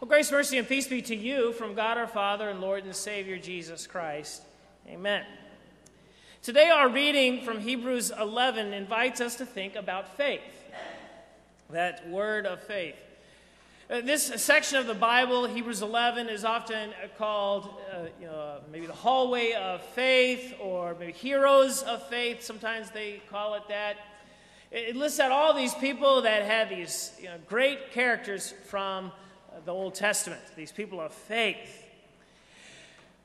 Well, 0.00 0.08
grace, 0.08 0.30
mercy, 0.30 0.58
and 0.58 0.68
peace 0.68 0.86
be 0.86 1.02
to 1.02 1.16
you 1.16 1.52
from 1.52 1.74
God 1.74 1.98
our 1.98 2.06
Father 2.06 2.48
and 2.50 2.60
Lord 2.60 2.84
and 2.84 2.94
Savior 2.94 3.36
Jesus 3.36 3.84
Christ. 3.88 4.42
Amen. 4.86 5.24
Today, 6.40 6.70
our 6.70 6.88
reading 6.88 7.42
from 7.42 7.58
Hebrews 7.58 8.12
11 8.16 8.72
invites 8.74 9.20
us 9.20 9.34
to 9.36 9.44
think 9.44 9.74
about 9.74 10.16
faith. 10.16 10.40
That 11.70 12.08
word 12.08 12.46
of 12.46 12.62
faith. 12.62 12.94
Uh, 13.90 14.00
this 14.00 14.26
section 14.40 14.78
of 14.78 14.86
the 14.86 14.94
Bible, 14.94 15.46
Hebrews 15.46 15.82
11, 15.82 16.28
is 16.28 16.44
often 16.44 16.90
called 17.18 17.68
uh, 17.92 18.04
you 18.20 18.26
know, 18.26 18.60
maybe 18.70 18.86
the 18.86 18.92
hallway 18.92 19.54
of 19.54 19.82
faith 19.82 20.54
or 20.60 20.94
maybe 21.00 21.10
heroes 21.10 21.82
of 21.82 22.06
faith. 22.06 22.44
Sometimes 22.44 22.92
they 22.92 23.20
call 23.32 23.54
it 23.54 23.64
that. 23.68 23.96
It 24.70 24.94
lists 24.94 25.18
out 25.18 25.32
all 25.32 25.54
these 25.54 25.74
people 25.74 26.22
that 26.22 26.44
had 26.44 26.68
these 26.68 27.10
you 27.18 27.24
know, 27.24 27.38
great 27.48 27.90
characters 27.90 28.54
from 28.66 29.10
the 29.64 29.72
Old 29.72 29.94
Testament, 29.94 30.40
these 30.56 30.72
people 30.72 31.00
of 31.00 31.12
faith. 31.12 31.84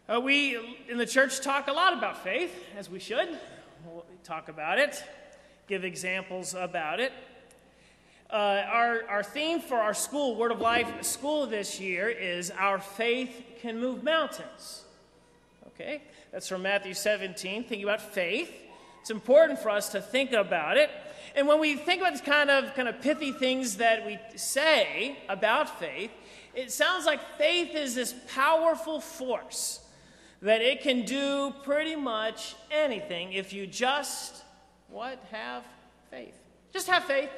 Uh, 0.08 0.20
we 0.20 0.58
in 0.90 0.98
the 0.98 1.06
church 1.06 1.42
talk 1.42 1.68
a 1.68 1.72
lot 1.72 1.94
about 1.94 2.24
faith, 2.24 2.52
as 2.78 2.90
we 2.90 3.00
should. 3.00 3.30
We'll 3.86 4.06
talk 4.24 4.50
about 4.50 4.80
it, 4.80 5.04
give 5.68 5.84
examples 5.84 6.54
about 6.54 7.00
it. 7.00 7.12
Uh, 8.30 8.64
our, 8.68 9.08
our 9.08 9.24
theme 9.24 9.60
for 9.60 9.78
our 9.78 9.94
school, 9.94 10.36
Word 10.36 10.52
of 10.52 10.60
Life 10.60 11.04
school 11.04 11.46
this 11.46 11.80
year, 11.80 12.10
is 12.10 12.52
Our 12.52 12.80
Faith 12.80 13.44
Can 13.62 13.80
Move 13.80 14.04
Mountains. 14.04 14.84
Okay? 15.68 16.02
That's 16.32 16.48
from 16.48 16.64
Matthew 16.64 16.94
17, 16.94 17.64
thinking 17.64 17.84
about 17.84 18.02
faith. 18.02 18.52
It's 19.02 19.12
important 19.12 19.60
for 19.60 19.70
us 19.70 19.90
to 19.90 20.02
think 20.02 20.32
about 20.32 20.78
it. 20.78 20.90
And 21.36 21.48
when 21.48 21.60
we 21.60 21.76
think 21.76 22.02
about 22.02 22.14
these 22.14 22.22
kind 22.22 22.50
of, 22.50 22.74
kind 22.76 22.88
of 22.88 23.02
pithy 23.02 23.32
things 23.32 23.78
that 23.78 24.06
we 24.06 24.20
say 24.36 25.18
about 25.30 25.80
faith, 25.80 26.12
it 26.54 26.72
sounds 26.72 27.06
like 27.06 27.38
faith 27.38 27.76
is 27.76 27.96
this 27.96 28.14
powerful 28.34 29.00
force 29.00 29.80
that 30.42 30.62
it 30.62 30.82
can 30.82 31.04
do 31.04 31.54
pretty 31.64 31.96
much 31.96 32.56
anything 32.70 33.34
if 33.34 33.54
you 33.54 33.66
just, 33.66 34.44
what, 34.90 35.24
have 35.32 35.64
faith. 36.12 36.38
Just 36.72 36.88
have 36.88 37.06
faith. 37.06 37.30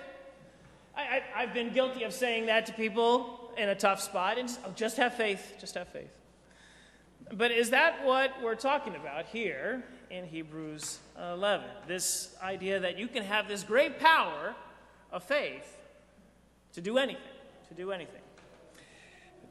I, 0.97 1.21
have 1.33 1.53
been 1.53 1.71
guilty 1.73 2.03
of 2.03 2.13
saying 2.13 2.45
that 2.47 2.65
to 2.67 2.73
people 2.73 3.51
in 3.57 3.69
a 3.69 3.75
tough 3.75 4.01
spot, 4.01 4.37
and 4.37 4.47
just, 4.47 4.59
oh, 4.65 4.71
just 4.75 4.97
have 4.97 5.13
faith, 5.13 5.55
just 5.59 5.75
have 5.75 5.87
faith. 5.89 6.17
But 7.33 7.51
is 7.51 7.69
that 7.71 8.05
what 8.05 8.31
we're 8.41 8.55
talking 8.55 8.95
about 8.95 9.25
here 9.25 9.83
in 10.09 10.25
Hebrews 10.25 10.99
11? 11.17 11.67
This 11.87 12.35
idea 12.41 12.79
that 12.79 12.97
you 12.97 13.07
can 13.07 13.23
have 13.23 13.47
this 13.47 13.63
great 13.63 13.99
power 13.99 14.55
of 15.11 15.23
faith 15.23 15.77
to 16.73 16.81
do 16.81 16.97
anything, 16.97 17.21
to 17.69 17.73
do 17.73 17.91
anything 17.91 18.21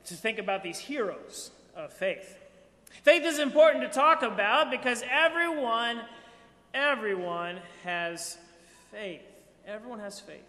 to 0.06 0.14
think 0.14 0.38
about 0.38 0.62
these 0.62 0.78
heroes 0.78 1.50
of 1.76 1.92
faith. 1.92 2.36
Faith 3.02 3.24
is 3.24 3.38
important 3.38 3.82
to 3.84 3.88
talk 3.88 4.22
about 4.22 4.70
because 4.70 5.02
everyone, 5.10 6.00
everyone 6.72 7.58
has 7.82 8.38
faith. 8.90 9.22
Everyone 9.66 9.98
has 9.98 10.20
faith. 10.20 10.40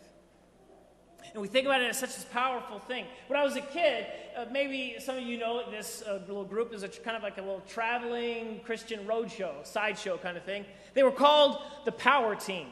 And 1.33 1.42
we 1.42 1.48
think 1.48 1.66
about 1.66 1.81
it 1.81 1.89
as 1.89 2.00
such 2.00 2.17
a 2.17 2.26
powerful 2.28 2.80
thing. 2.80 3.06
When 3.28 3.39
I 3.39 3.44
was 3.44 3.56
a 3.56 3.61
kid, 3.61 4.06
uh, 4.38 4.45
maybe 4.52 4.98
some 5.00 5.17
of 5.17 5.23
you 5.23 5.38
know 5.38 5.70
this 5.72 6.03
uh, 6.06 6.22
little 6.28 6.44
group 6.44 6.73
is 6.73 6.83
a, 6.83 6.88
kind 6.88 7.17
of 7.17 7.23
like 7.23 7.38
a 7.38 7.42
little 7.42 7.64
traveling 7.67 8.61
Christian 8.64 9.06
roadshow, 9.06 9.66
sideshow 9.66 10.17
kind 10.17 10.38
of 10.38 10.44
thing. 10.44 10.66
They 10.94 11.03
were 11.03 11.11
called 11.11 11.61
the 11.83 11.92
Power 11.92 12.36
Team. 12.36 12.67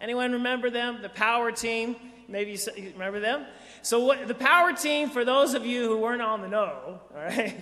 Anyone 0.00 0.32
remember 0.32 0.70
them? 0.70 1.02
The 1.02 1.10
Power 1.10 1.52
Team? 1.52 1.94
Maybe 2.30 2.52
you 2.52 2.58
remember 2.92 3.18
them? 3.18 3.44
So, 3.82 4.04
what, 4.04 4.28
the 4.28 4.34
power 4.34 4.72
team, 4.72 5.10
for 5.10 5.24
those 5.24 5.54
of 5.54 5.66
you 5.66 5.88
who 5.88 5.98
weren't 5.98 6.22
on 6.22 6.40
the 6.40 6.48
know, 6.48 7.00
all 7.14 7.16
right, 7.16 7.56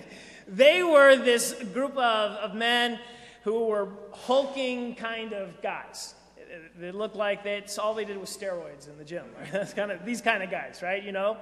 they 0.47 0.83
were 0.83 1.15
this 1.15 1.53
group 1.73 1.97
of, 1.97 2.31
of 2.33 2.53
men 2.53 2.99
who 3.43 3.65
were 3.65 3.89
hulking 4.11 4.95
kind 4.95 5.33
of 5.33 5.61
guys. 5.61 6.13
They 6.77 6.91
looked 6.91 7.15
like 7.15 7.43
that's 7.43 7.77
all 7.79 7.93
they 7.93 8.05
did 8.05 8.17
was 8.17 8.29
steroids 8.29 8.87
in 8.87 8.97
the 8.97 9.05
gym. 9.05 9.25
Right? 9.37 9.51
That's 9.51 9.73
kind 9.73 9.91
of 9.91 10.03
these 10.03 10.21
kind 10.21 10.41
of 10.41 10.49
guys, 10.49 10.81
right? 10.81 11.03
You 11.03 11.11
know, 11.11 11.37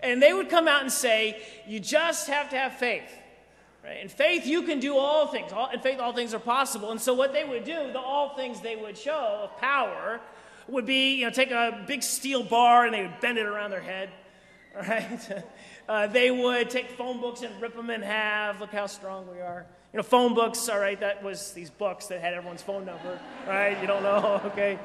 and 0.00 0.22
they 0.22 0.32
would 0.32 0.48
come 0.48 0.68
out 0.68 0.82
and 0.82 0.92
say, 0.92 1.42
"You 1.66 1.80
just 1.80 2.28
have 2.28 2.50
to 2.50 2.56
have 2.56 2.74
faith." 2.74 3.10
Right? 3.82 4.00
In 4.00 4.08
faith, 4.08 4.46
you 4.46 4.62
can 4.62 4.80
do 4.80 4.96
all 4.96 5.26
things. 5.26 5.52
All, 5.52 5.70
in 5.70 5.80
faith, 5.80 5.98
all 5.98 6.12
things 6.12 6.34
are 6.34 6.38
possible. 6.38 6.90
And 6.92 7.00
so, 7.00 7.14
what 7.14 7.32
they 7.32 7.44
would 7.44 7.64
do, 7.64 7.92
the 7.92 7.98
all 7.98 8.36
things 8.36 8.60
they 8.60 8.76
would 8.76 8.96
show 8.96 9.40
of 9.42 9.56
power, 9.58 10.20
would 10.68 10.86
be, 10.86 11.16
you 11.16 11.24
know, 11.24 11.30
take 11.30 11.50
a 11.50 11.84
big 11.86 12.02
steel 12.02 12.42
bar 12.42 12.84
and 12.84 12.94
they 12.94 13.02
would 13.02 13.20
bend 13.20 13.38
it 13.38 13.46
around 13.46 13.70
their 13.70 13.80
head, 13.80 14.10
right? 14.76 15.44
Uh, 15.88 16.06
they 16.06 16.30
would 16.30 16.70
take 16.70 16.90
phone 16.90 17.20
books 17.20 17.42
and 17.42 17.60
rip 17.60 17.74
them 17.76 17.90
in 17.90 18.02
half. 18.02 18.60
Look 18.60 18.72
how 18.72 18.86
strong 18.86 19.26
we 19.30 19.40
are. 19.40 19.66
You 19.92 19.98
know, 19.98 20.02
phone 20.02 20.34
books, 20.34 20.68
all 20.68 20.78
right, 20.78 20.98
that 21.00 21.22
was 21.22 21.52
these 21.52 21.70
books 21.70 22.06
that 22.06 22.20
had 22.20 22.34
everyone's 22.34 22.62
phone 22.62 22.84
number, 22.84 23.18
right? 23.46 23.80
You 23.80 23.86
don't 23.86 24.02
know, 24.02 24.40
okay? 24.46 24.78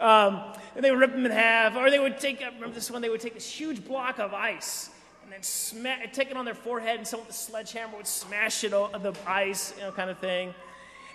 Um, 0.00 0.42
and 0.74 0.84
they 0.84 0.90
would 0.90 1.00
rip 1.00 1.12
them 1.12 1.26
in 1.26 1.32
half. 1.32 1.74
Or 1.74 1.90
they 1.90 1.98
would 1.98 2.20
take, 2.20 2.42
I 2.42 2.46
remember 2.46 2.70
this 2.70 2.90
one, 2.90 3.02
they 3.02 3.08
would 3.08 3.20
take 3.20 3.34
this 3.34 3.50
huge 3.50 3.84
block 3.84 4.18
of 4.18 4.34
ice 4.34 4.90
and 5.24 5.32
then 5.32 5.42
sma- 5.42 6.06
take 6.12 6.30
it 6.30 6.36
on 6.36 6.44
their 6.44 6.54
forehead, 6.54 6.98
and 6.98 7.08
someone 7.08 7.26
with 7.26 7.34
a 7.34 7.38
sledgehammer 7.38 7.96
would 7.96 8.06
smash 8.06 8.62
it 8.62 8.72
on 8.72 9.02
the 9.02 9.12
ice, 9.26 9.74
you 9.76 9.82
know, 9.82 9.90
kind 9.90 10.08
of 10.08 10.18
thing. 10.18 10.54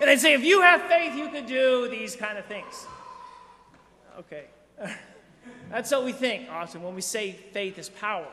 And 0.02 0.10
they'd 0.10 0.20
say, 0.20 0.34
if 0.34 0.44
you 0.44 0.62
have 0.62 0.82
faith, 0.82 1.16
you 1.16 1.30
could 1.30 1.46
do 1.46 1.88
these 1.88 2.18
kind 2.18 2.38
of 2.38 2.44
things. 2.46 2.86
Okay. 4.20 4.46
That's 5.70 5.92
what 5.92 6.04
we 6.04 6.12
think 6.12 6.50
often 6.50 6.84
when 6.84 6.96
we 6.96 7.02
say 7.02 7.32
faith 7.32 7.78
is 7.78 7.90
powerful. 7.90 8.32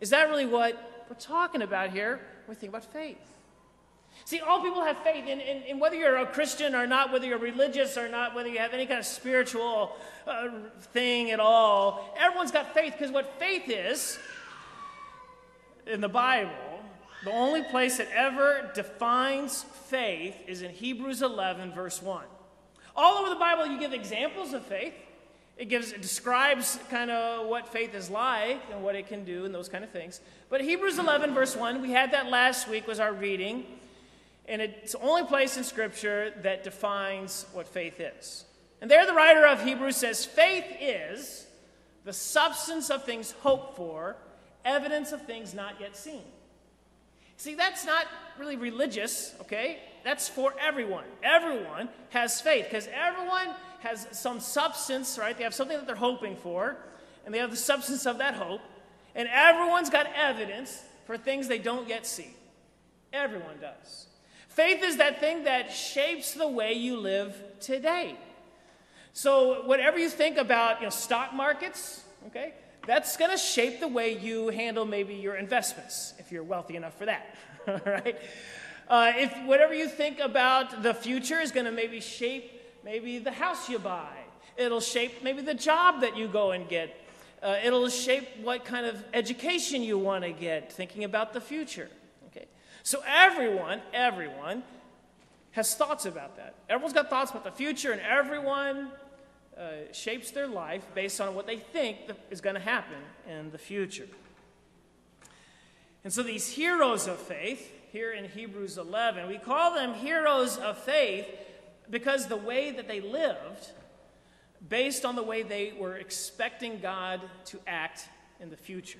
Is 0.00 0.10
that 0.10 0.28
really 0.28 0.46
what 0.46 1.06
we're 1.08 1.16
talking 1.16 1.62
about 1.62 1.90
here 1.90 2.20
we 2.48 2.54
think 2.54 2.70
about 2.70 2.84
faith? 2.84 3.18
See, 4.24 4.40
all 4.40 4.62
people 4.62 4.82
have 4.82 4.98
faith, 4.98 5.24
and, 5.28 5.40
and, 5.40 5.64
and, 5.64 5.80
whether 5.80 5.96
you're 5.96 6.16
a 6.16 6.26
Christian 6.26 6.74
or 6.74 6.86
not, 6.86 7.12
whether 7.12 7.26
you're 7.26 7.36
religious 7.36 7.98
or 7.98 8.08
not, 8.08 8.34
whether 8.34 8.48
you 8.48 8.58
have 8.58 8.72
any 8.72 8.86
kind 8.86 9.00
of 9.00 9.04
spiritual 9.04 9.96
uh, 10.26 10.48
thing 10.92 11.32
at 11.32 11.40
all, 11.40 12.14
everyone's 12.18 12.52
got 12.52 12.72
faith 12.72 12.94
because 12.96 13.10
what 13.10 13.38
faith 13.38 13.64
is 13.68 14.18
in 15.86 16.00
the 16.00 16.08
Bible, 16.08 16.52
the 17.24 17.32
only 17.32 17.64
place 17.64 17.98
that 17.98 18.08
ever 18.14 18.70
defines 18.74 19.64
faith 19.86 20.36
is 20.46 20.62
in 20.62 20.70
Hebrews 20.70 21.20
11, 21.20 21.72
verse 21.72 22.00
1. 22.00 22.24
All 22.96 23.18
over 23.18 23.28
the 23.28 23.40
Bible, 23.40 23.66
you 23.66 23.78
give 23.78 23.92
examples 23.92 24.52
of 24.52 24.64
faith. 24.64 24.94
It 25.56 25.68
gives, 25.68 25.92
it 25.92 26.02
describes 26.02 26.78
kind 26.90 27.10
of 27.10 27.46
what 27.46 27.68
faith 27.68 27.94
is 27.94 28.10
like 28.10 28.60
and 28.72 28.82
what 28.82 28.96
it 28.96 29.06
can 29.06 29.24
do 29.24 29.44
and 29.44 29.54
those 29.54 29.68
kind 29.68 29.84
of 29.84 29.90
things. 29.90 30.20
But 30.48 30.60
Hebrews 30.60 30.98
11, 30.98 31.32
verse 31.32 31.56
1, 31.56 31.80
we 31.80 31.90
had 31.90 32.12
that 32.12 32.28
last 32.28 32.68
week, 32.68 32.88
was 32.88 32.98
our 32.98 33.12
reading. 33.12 33.64
And 34.46 34.60
it's 34.60 34.92
the 34.92 35.00
only 35.00 35.24
place 35.24 35.56
in 35.56 35.64
Scripture 35.64 36.32
that 36.42 36.64
defines 36.64 37.46
what 37.52 37.68
faith 37.68 38.00
is. 38.00 38.44
And 38.80 38.90
there, 38.90 39.06
the 39.06 39.14
writer 39.14 39.46
of 39.46 39.64
Hebrews 39.64 39.96
says, 39.96 40.24
Faith 40.24 40.66
is 40.80 41.46
the 42.04 42.12
substance 42.12 42.90
of 42.90 43.04
things 43.04 43.32
hoped 43.40 43.76
for, 43.76 44.16
evidence 44.64 45.12
of 45.12 45.22
things 45.22 45.54
not 45.54 45.80
yet 45.80 45.96
seen. 45.96 46.22
See, 47.36 47.54
that's 47.54 47.84
not 47.84 48.06
really 48.38 48.56
religious, 48.56 49.34
okay? 49.42 49.78
That's 50.04 50.28
for 50.28 50.54
everyone. 50.60 51.04
Everyone 51.22 51.88
has 52.10 52.40
faith 52.40 52.66
because 52.66 52.88
everyone 52.94 53.48
has 53.80 54.06
some 54.12 54.40
substance, 54.40 55.18
right? 55.18 55.36
They 55.36 55.44
have 55.44 55.54
something 55.54 55.76
that 55.76 55.86
they're 55.86 55.96
hoping 55.96 56.36
for, 56.36 56.76
and 57.24 57.34
they 57.34 57.38
have 57.38 57.50
the 57.50 57.56
substance 57.56 58.06
of 58.06 58.18
that 58.18 58.34
hope. 58.34 58.60
And 59.14 59.28
everyone's 59.32 59.90
got 59.90 60.06
evidence 60.14 60.82
for 61.06 61.16
things 61.16 61.48
they 61.48 61.58
don't 61.58 61.88
yet 61.88 62.06
see. 62.06 62.34
Everyone 63.12 63.58
does. 63.60 64.06
Faith 64.48 64.82
is 64.82 64.98
that 64.98 65.20
thing 65.20 65.44
that 65.44 65.72
shapes 65.72 66.34
the 66.34 66.48
way 66.48 66.72
you 66.72 66.96
live 66.96 67.36
today. 67.60 68.16
So, 69.12 69.64
whatever 69.66 69.98
you 69.98 70.08
think 70.08 70.38
about, 70.38 70.80
you 70.80 70.86
know, 70.86 70.90
stock 70.90 71.32
markets, 71.32 72.04
okay, 72.26 72.54
that's 72.86 73.16
going 73.16 73.30
to 73.30 73.38
shape 73.38 73.80
the 73.80 73.88
way 73.88 74.16
you 74.16 74.48
handle 74.48 74.84
maybe 74.84 75.14
your 75.14 75.36
investments 75.36 76.14
if 76.18 76.30
you're 76.30 76.42
wealthy 76.42 76.76
enough 76.76 76.96
for 76.98 77.06
that, 77.06 77.34
right? 77.86 78.18
Uh, 78.88 79.12
if 79.16 79.34
whatever 79.46 79.72
you 79.72 79.88
think 79.88 80.18
about 80.18 80.82
the 80.82 80.92
future 80.92 81.40
is 81.40 81.50
going 81.50 81.64
to 81.64 81.72
maybe 81.72 82.00
shape 82.00 82.50
maybe 82.84 83.18
the 83.18 83.32
house 83.32 83.68
you 83.68 83.78
buy, 83.78 84.12
it'll 84.56 84.80
shape 84.80 85.22
maybe 85.22 85.40
the 85.40 85.54
job 85.54 86.02
that 86.02 86.16
you 86.16 86.28
go 86.28 86.50
and 86.50 86.68
get. 86.68 87.00
Uh, 87.42 87.56
it'll 87.64 87.88
shape 87.88 88.28
what 88.42 88.64
kind 88.64 88.86
of 88.86 89.02
education 89.12 89.82
you 89.82 89.98
want 89.98 90.24
to 90.24 90.32
get, 90.32 90.72
thinking 90.72 91.04
about 91.04 91.32
the 91.32 91.40
future. 91.40 91.88
Okay, 92.28 92.46
so 92.82 93.02
everyone, 93.06 93.80
everyone 93.92 94.62
has 95.52 95.74
thoughts 95.74 96.04
about 96.04 96.36
that. 96.36 96.54
Everyone's 96.68 96.94
got 96.94 97.08
thoughts 97.08 97.30
about 97.30 97.44
the 97.44 97.52
future, 97.52 97.92
and 97.92 98.00
everyone 98.00 98.90
uh, 99.58 99.92
shapes 99.92 100.30
their 100.30 100.48
life 100.48 100.84
based 100.94 101.20
on 101.20 101.34
what 101.34 101.46
they 101.46 101.56
think 101.56 101.98
is 102.30 102.40
going 102.40 102.54
to 102.54 102.60
happen 102.60 102.98
in 103.28 103.50
the 103.50 103.58
future. 103.58 104.08
And 106.02 106.12
so 106.12 106.22
these 106.22 106.48
heroes 106.48 107.06
of 107.06 107.18
faith, 107.18 107.72
here 107.92 108.12
in 108.12 108.28
Hebrews 108.28 108.76
11, 108.76 109.28
we 109.28 109.38
call 109.38 109.74
them 109.74 109.94
heroes 109.94 110.58
of 110.58 110.76
faith 110.78 111.26
because 111.88 112.26
the 112.26 112.36
way 112.36 112.72
that 112.72 112.88
they 112.88 113.00
lived, 113.00 113.70
based 114.68 115.04
on 115.04 115.14
the 115.16 115.22
way 115.22 115.42
they 115.42 115.72
were 115.78 115.96
expecting 115.96 116.80
God 116.80 117.20
to 117.46 117.60
act 117.66 118.08
in 118.40 118.50
the 118.50 118.56
future. 118.56 118.98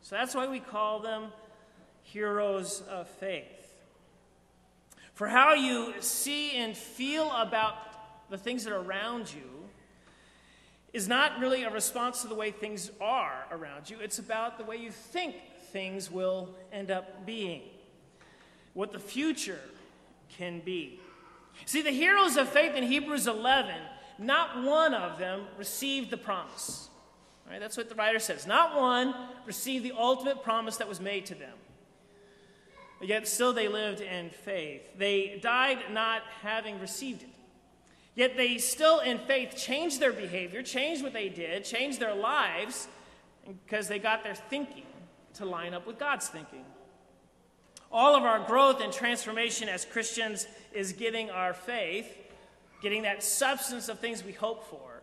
So 0.00 0.16
that's 0.16 0.34
why 0.34 0.46
we 0.46 0.60
call 0.60 1.00
them 1.00 1.26
heroes 2.02 2.82
of 2.88 3.08
faith. 3.08 3.44
For 5.14 5.28
how 5.28 5.54
you 5.54 5.94
see 6.00 6.52
and 6.56 6.76
feel 6.76 7.30
about 7.32 7.74
the 8.30 8.38
things 8.38 8.64
that 8.64 8.72
are 8.72 8.80
around 8.80 9.32
you 9.32 9.63
is 10.94 11.08
not 11.08 11.40
really 11.40 11.64
a 11.64 11.70
response 11.70 12.22
to 12.22 12.28
the 12.28 12.34
way 12.34 12.52
things 12.52 12.90
are 13.00 13.44
around 13.50 13.90
you, 13.90 13.98
it's 14.00 14.18
about 14.18 14.56
the 14.56 14.64
way 14.64 14.76
you 14.76 14.90
think 14.90 15.34
things 15.72 16.10
will 16.10 16.54
end 16.72 16.90
up 16.90 17.26
being, 17.26 17.62
what 18.72 18.92
the 18.92 18.98
future 18.98 19.60
can 20.38 20.60
be. 20.60 21.00
See, 21.66 21.82
the 21.82 21.90
heroes 21.90 22.36
of 22.36 22.48
faith 22.48 22.74
in 22.74 22.84
Hebrews 22.84 23.26
11, 23.26 23.74
not 24.18 24.62
one 24.62 24.94
of 24.94 25.18
them 25.18 25.42
received 25.58 26.10
the 26.10 26.16
promise. 26.16 26.88
Right? 27.48 27.60
That's 27.60 27.76
what 27.76 27.88
the 27.88 27.94
writer 27.94 28.18
says. 28.18 28.46
Not 28.46 28.80
one 28.80 29.14
received 29.46 29.84
the 29.84 29.92
ultimate 29.92 30.42
promise 30.42 30.76
that 30.78 30.88
was 30.88 31.00
made 31.00 31.26
to 31.26 31.34
them. 31.34 31.52
But 32.98 33.08
yet 33.08 33.28
still 33.28 33.52
they 33.52 33.68
lived 33.68 34.00
in 34.00 34.30
faith. 34.30 34.96
They 34.96 35.38
died 35.42 35.78
not 35.92 36.22
having 36.42 36.80
received 36.80 37.22
it. 37.22 37.28
Yet 38.14 38.36
they 38.36 38.58
still, 38.58 39.00
in 39.00 39.18
faith, 39.18 39.56
changed 39.56 40.00
their 40.00 40.12
behavior, 40.12 40.62
changed 40.62 41.02
what 41.02 41.12
they 41.12 41.28
did, 41.28 41.64
changed 41.64 41.98
their 41.98 42.14
lives, 42.14 42.88
because 43.66 43.88
they 43.88 43.98
got 43.98 44.22
their 44.22 44.34
thinking 44.34 44.86
to 45.34 45.44
line 45.44 45.74
up 45.74 45.86
with 45.86 45.98
God's 45.98 46.28
thinking. 46.28 46.64
All 47.90 48.14
of 48.14 48.22
our 48.22 48.40
growth 48.40 48.80
and 48.80 48.92
transformation 48.92 49.68
as 49.68 49.84
Christians 49.84 50.46
is 50.72 50.92
getting 50.92 51.30
our 51.30 51.52
faith, 51.52 52.06
getting 52.82 53.02
that 53.02 53.22
substance 53.22 53.88
of 53.88 53.98
things 53.98 54.24
we 54.24 54.32
hope 54.32 54.68
for, 54.68 55.02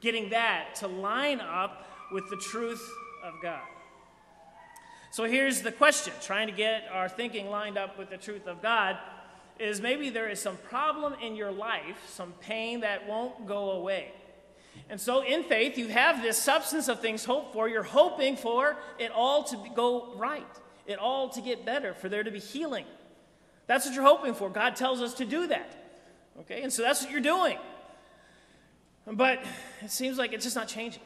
getting 0.00 0.30
that 0.30 0.74
to 0.76 0.86
line 0.86 1.40
up 1.40 1.88
with 2.12 2.28
the 2.28 2.36
truth 2.36 2.86
of 3.22 3.34
God. 3.42 3.60
So 5.10 5.24
here's 5.24 5.62
the 5.62 5.72
question 5.72 6.12
trying 6.20 6.48
to 6.48 6.52
get 6.52 6.84
our 6.92 7.08
thinking 7.08 7.48
lined 7.48 7.78
up 7.78 7.98
with 7.98 8.10
the 8.10 8.16
truth 8.16 8.46
of 8.46 8.60
God 8.60 8.98
is 9.58 9.80
maybe 9.80 10.10
there 10.10 10.28
is 10.28 10.40
some 10.40 10.56
problem 10.56 11.14
in 11.22 11.36
your 11.36 11.52
life, 11.52 12.08
some 12.08 12.32
pain 12.40 12.80
that 12.80 13.06
won't 13.06 13.46
go 13.46 13.72
away. 13.72 14.12
And 14.90 15.00
so, 15.00 15.22
in 15.22 15.44
faith, 15.44 15.78
you 15.78 15.88
have 15.88 16.22
this 16.22 16.36
substance 16.36 16.88
of 16.88 17.00
things 17.00 17.24
hoped 17.24 17.52
for. 17.52 17.68
You're 17.68 17.82
hoping 17.82 18.36
for 18.36 18.76
it 18.98 19.12
all 19.12 19.44
to 19.44 19.56
go 19.74 20.12
right, 20.16 20.46
it 20.86 20.98
all 20.98 21.28
to 21.30 21.40
get 21.40 21.64
better, 21.64 21.94
for 21.94 22.08
there 22.08 22.24
to 22.24 22.30
be 22.30 22.40
healing. 22.40 22.84
That's 23.66 23.86
what 23.86 23.94
you're 23.94 24.04
hoping 24.04 24.34
for. 24.34 24.50
God 24.50 24.76
tells 24.76 25.00
us 25.00 25.14
to 25.14 25.24
do 25.24 25.46
that. 25.46 25.76
Okay? 26.40 26.62
And 26.62 26.72
so 26.72 26.82
that's 26.82 27.02
what 27.02 27.10
you're 27.10 27.20
doing. 27.20 27.56
But 29.06 29.44
it 29.82 29.90
seems 29.90 30.18
like 30.18 30.32
it's 30.32 30.44
just 30.44 30.56
not 30.56 30.68
changing. 30.68 31.02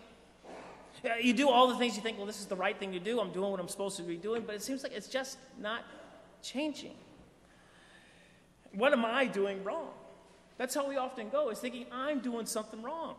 You 1.21 1.33
do 1.33 1.49
all 1.49 1.69
the 1.69 1.77
things 1.77 1.97
you 1.97 2.03
think, 2.03 2.17
well, 2.17 2.27
this 2.27 2.41
is 2.41 2.47
the 2.47 2.57
right 2.57 2.77
thing 2.77 2.93
to 2.93 2.99
do. 2.99 3.21
I'm 3.21 3.31
doing 3.31 3.51
what 3.51 3.61
I'm 3.61 3.69
supposed 3.69 3.97
to 3.99 4.03
be 4.03 4.17
doing, 4.17 4.43
but 4.45 4.57
it 4.57 4.63
seems 4.63 4.83
like 4.83 4.93
it's 4.93 5.09
just 5.09 5.39
not 5.61 5.85
changing. 6.43 6.95
What 8.73 8.93
am 8.93 9.05
I 9.05 9.27
doing 9.27 9.65
wrong? 9.65 9.91
That's 10.57 10.75
how 10.75 10.89
we 10.89 10.97
often 10.97 11.29
go, 11.29 11.51
is 11.51 11.59
thinking 11.59 11.87
I'm 11.93 12.21
doing 12.21 12.47
something 12.47 12.83
wrong. 12.83 13.15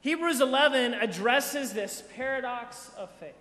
Hebrews 0.00 0.40
11 0.40 0.94
addresses 0.94 1.72
this 1.72 2.02
paradox 2.14 2.90
of 2.96 3.10
faith. 3.12 3.34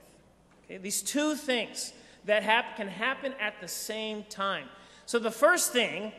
Okay, 0.66 0.78
these 0.78 1.02
two 1.02 1.36
things 1.36 1.94
that 2.26 2.44
hap- 2.44 2.76
can 2.76 2.88
happen 2.88 3.34
at 3.40 3.62
the 3.62 3.68
same 3.68 4.24
time. 4.26 4.66
So, 5.06 5.20
the 5.20 5.32
first 5.32 5.72
thing, 5.72 6.12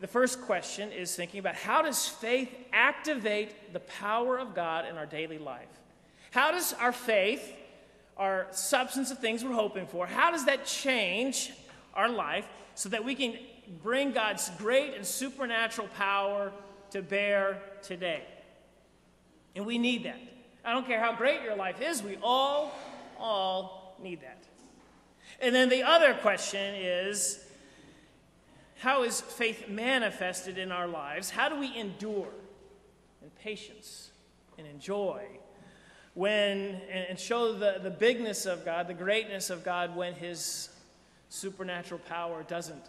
the 0.00 0.08
first 0.08 0.42
question 0.42 0.90
is 0.90 1.14
thinking 1.14 1.38
about 1.38 1.54
how 1.54 1.82
does 1.82 2.08
faith 2.08 2.48
activate 2.72 3.72
the 3.72 3.80
power 3.80 4.38
of 4.38 4.54
God 4.54 4.86
in 4.86 4.96
our 4.96 5.06
daily 5.06 5.38
life? 5.38 5.68
How 6.32 6.50
does 6.50 6.72
our 6.72 6.92
faith, 6.92 7.52
our 8.16 8.46
substance 8.50 9.10
of 9.10 9.18
things 9.18 9.44
we're 9.44 9.52
hoping 9.52 9.86
for, 9.86 10.06
how 10.06 10.30
does 10.30 10.46
that 10.46 10.64
change 10.64 11.52
our 11.94 12.08
life 12.08 12.46
so 12.74 12.88
that 12.88 13.04
we 13.04 13.14
can 13.14 13.36
bring 13.82 14.12
God's 14.12 14.50
great 14.58 14.94
and 14.94 15.06
supernatural 15.06 15.88
power 15.96 16.52
to 16.90 17.02
bear 17.02 17.62
today. 17.82 18.22
And 19.54 19.64
we 19.66 19.78
need 19.78 20.04
that. 20.04 20.20
I 20.64 20.72
don't 20.72 20.86
care 20.86 21.00
how 21.00 21.14
great 21.14 21.42
your 21.42 21.56
life 21.56 21.80
is, 21.80 22.02
we 22.02 22.18
all, 22.22 22.72
all 23.18 23.96
need 24.02 24.20
that. 24.20 24.44
And 25.40 25.54
then 25.54 25.68
the 25.68 25.82
other 25.82 26.14
question 26.14 26.74
is 26.74 27.44
how 28.78 29.02
is 29.02 29.20
faith 29.20 29.68
manifested 29.68 30.58
in 30.58 30.72
our 30.72 30.86
lives? 30.86 31.30
How 31.30 31.48
do 31.48 31.58
we 31.58 31.76
endure 31.78 32.28
in 33.22 33.30
patience 33.42 34.10
and 34.58 34.66
enjoy 34.66 35.22
when 36.14 36.80
and 36.90 37.18
show 37.18 37.52
the, 37.52 37.78
the 37.82 37.90
bigness 37.90 38.46
of 38.46 38.64
God, 38.64 38.88
the 38.88 38.94
greatness 38.94 39.50
of 39.50 39.64
God 39.64 39.94
when 39.94 40.14
his 40.14 40.70
supernatural 41.28 42.00
power 42.00 42.42
doesn't 42.42 42.82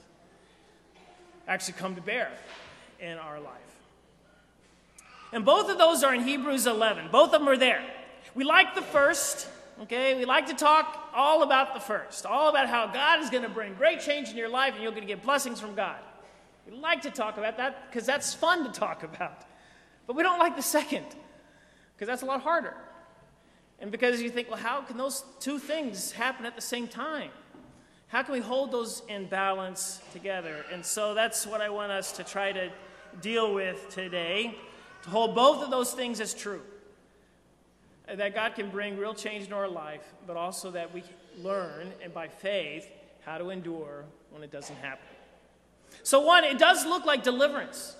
actually 1.48 1.74
come 1.74 1.96
to 1.96 2.02
bear 2.02 2.32
in 3.00 3.18
our 3.18 3.40
life. 3.40 3.56
And 5.34 5.46
both 5.46 5.70
of 5.70 5.78
those 5.78 6.04
are 6.04 6.14
in 6.14 6.24
Hebrews 6.24 6.68
11. 6.68 7.10
Both 7.12 7.34
of 7.34 7.40
them 7.40 7.48
are 7.48 7.58
there. 7.58 7.84
We 8.36 8.44
like 8.44 8.76
the 8.76 8.82
first, 8.82 9.48
okay? 9.84 10.16
We 10.16 10.26
like 10.26 10.48
to 10.48 10.54
talk 10.54 11.10
all 11.14 11.44
about 11.44 11.74
the 11.74 11.80
first, 11.80 12.26
all 12.26 12.50
about 12.50 12.68
how 12.68 12.88
God 12.88 13.22
is 13.22 13.30
going 13.30 13.44
to 13.44 13.50
bring 13.50 13.74
great 13.74 14.02
change 14.02 14.30
in 14.30 14.38
your 14.38 14.50
life 14.50 14.74
and 14.74 14.84
you're 14.84 14.92
going 14.92 15.04
to 15.04 15.08
get 15.08 15.24
blessings 15.24 15.60
from 15.60 15.76
God. 15.76 15.98
We 16.70 16.78
like 16.78 17.02
to 17.04 17.12
talk 17.12 17.38
about 17.38 17.58
that 17.58 17.90
because 17.90 18.06
that's 18.06 18.34
fun 18.34 18.64
to 18.66 18.72
talk 18.72 19.04
about. 19.16 19.46
But 20.08 20.16
we 20.16 20.24
don't 20.24 20.40
like 20.40 20.56
the 20.56 20.62
second 20.62 21.06
because 21.96 22.08
that's 22.08 22.22
a 22.22 22.26
lot 22.26 22.42
harder. 22.42 22.76
And 23.80 23.92
because 23.92 24.22
you 24.22 24.30
think, 24.30 24.50
well, 24.50 24.60
how 24.60 24.82
can 24.82 24.98
those 24.98 25.24
two 25.40 25.58
things 25.58 26.12
happen 26.12 26.46
at 26.46 26.56
the 26.56 26.62
same 26.62 26.88
time? 26.88 27.32
How 28.12 28.24
can 28.24 28.34
we 28.34 28.42
hold 28.42 28.74
those 28.74 29.04
in 29.08 29.28
balance 29.28 30.02
together? 30.12 30.66
And 30.70 30.86
so 30.86 31.14
that's 31.14 31.48
what 31.48 31.62
I 31.62 31.70
want 31.70 31.94
us 31.94 32.12
to 32.14 32.26
try 32.26 32.52
to 32.52 32.70
deal 33.22 33.54
with 33.54 33.90
today 33.90 34.58
to 35.04 35.10
hold 35.10 35.34
both 35.34 35.64
of 35.64 35.72
those 35.72 35.94
things 35.94 36.20
as 36.20 36.34
true. 36.34 36.62
Uh, 38.10 38.16
that 38.16 38.36
God 38.36 38.56
can 38.56 38.70
bring 38.70 38.98
real 38.98 39.14
change 39.14 39.48
in 39.48 39.54
our 39.54 39.70
life, 39.70 40.04
but 40.28 40.36
also 40.36 40.72
that 40.72 40.94
we 40.94 41.04
learn, 41.42 41.94
and 42.04 42.14
by 42.14 42.28
faith, 42.28 42.86
how 43.26 43.38
to 43.38 43.50
endure 43.50 44.04
when 44.32 44.44
it 44.44 44.52
doesn't 44.52 44.76
happen. 44.78 45.08
So, 46.04 46.20
one, 46.20 46.44
it 46.44 46.60
does 46.60 46.86
look 46.86 47.06
like 47.06 47.24
deliverance. 47.24 47.96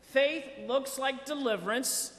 Faith 0.00 0.44
looks 0.66 0.98
like 0.98 1.26
deliverance, 1.26 2.12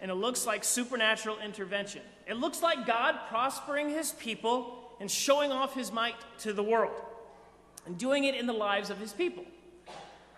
and 0.00 0.08
it 0.08 0.14
looks 0.14 0.46
like 0.46 0.62
supernatural 0.62 1.38
intervention. 1.44 2.02
It 2.28 2.36
looks 2.36 2.62
like 2.62 2.86
God 2.86 3.16
prospering 3.28 3.88
his 3.88 4.12
people 4.12 4.79
and 5.00 5.10
showing 5.10 5.50
off 5.50 5.74
his 5.74 5.90
might 5.90 6.14
to 6.38 6.52
the 6.52 6.62
world 6.62 6.94
and 7.86 7.98
doing 7.98 8.24
it 8.24 8.34
in 8.34 8.46
the 8.46 8.52
lives 8.52 8.90
of 8.90 8.98
his 8.98 9.12
people. 9.12 9.44